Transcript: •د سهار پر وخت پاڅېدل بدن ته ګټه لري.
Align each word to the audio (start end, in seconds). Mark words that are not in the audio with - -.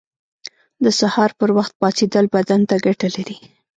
•د 0.83 0.85
سهار 0.99 1.31
پر 1.39 1.49
وخت 1.57 1.73
پاڅېدل 1.81 2.25
بدن 2.35 2.61
ته 2.69 2.75
ګټه 2.85 3.07
لري. 3.15 3.37